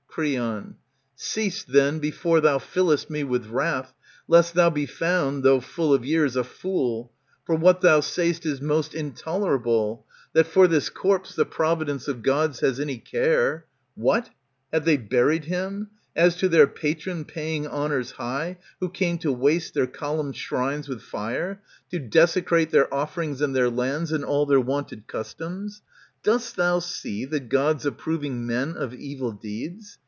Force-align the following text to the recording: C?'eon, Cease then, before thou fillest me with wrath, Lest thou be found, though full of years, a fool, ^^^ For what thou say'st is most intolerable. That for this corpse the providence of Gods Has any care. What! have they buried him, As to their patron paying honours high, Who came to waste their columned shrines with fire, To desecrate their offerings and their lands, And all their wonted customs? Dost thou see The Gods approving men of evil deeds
C?'eon, 0.13 0.75
Cease 1.15 1.63
then, 1.63 1.99
before 1.99 2.41
thou 2.41 2.57
fillest 2.59 3.09
me 3.09 3.23
with 3.23 3.45
wrath, 3.45 3.93
Lest 4.27 4.53
thou 4.55 4.69
be 4.69 4.85
found, 4.85 5.41
though 5.41 5.61
full 5.61 5.93
of 5.93 6.03
years, 6.03 6.35
a 6.35 6.43
fool, 6.43 7.13
^^^ 7.43 7.45
For 7.45 7.55
what 7.55 7.79
thou 7.79 8.01
say'st 8.01 8.45
is 8.45 8.59
most 8.61 8.93
intolerable. 8.93 10.05
That 10.33 10.47
for 10.47 10.67
this 10.67 10.89
corpse 10.89 11.33
the 11.33 11.45
providence 11.45 12.09
of 12.09 12.23
Gods 12.23 12.59
Has 12.59 12.77
any 12.77 12.97
care. 12.97 13.67
What! 13.95 14.29
have 14.73 14.83
they 14.83 14.97
buried 14.97 15.45
him, 15.45 15.91
As 16.13 16.35
to 16.39 16.49
their 16.49 16.67
patron 16.67 17.23
paying 17.23 17.65
honours 17.65 18.11
high, 18.11 18.57
Who 18.81 18.89
came 18.89 19.17
to 19.19 19.31
waste 19.31 19.73
their 19.73 19.87
columned 19.87 20.35
shrines 20.35 20.89
with 20.89 21.01
fire, 21.01 21.61
To 21.91 21.99
desecrate 21.99 22.71
their 22.71 22.93
offerings 22.93 23.39
and 23.41 23.55
their 23.55 23.69
lands, 23.69 24.11
And 24.11 24.25
all 24.25 24.45
their 24.45 24.59
wonted 24.59 25.07
customs? 25.07 25.81
Dost 26.21 26.57
thou 26.57 26.79
see 26.79 27.23
The 27.23 27.39
Gods 27.39 27.85
approving 27.85 28.45
men 28.45 28.75
of 28.75 28.93
evil 28.93 29.31
deeds 29.31 29.97